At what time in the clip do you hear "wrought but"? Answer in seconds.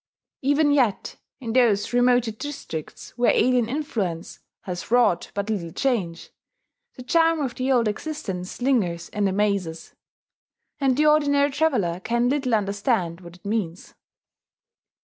4.89-5.47